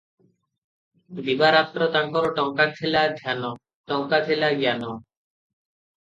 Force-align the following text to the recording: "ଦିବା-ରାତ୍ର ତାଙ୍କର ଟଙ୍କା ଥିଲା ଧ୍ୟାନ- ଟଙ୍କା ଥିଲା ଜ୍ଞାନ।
"ଦିବା-ରାତ୍ର 1.17 1.87
ତାଙ୍କର 1.95 2.31
ଟଙ୍କା 2.39 2.65
ଥିଲା 2.79 3.03
ଧ୍ୟାନ- 3.19 3.51
ଟଙ୍କା 3.91 4.21
ଥିଲା 4.31 4.49
ଜ୍ଞାନ। 4.63 4.89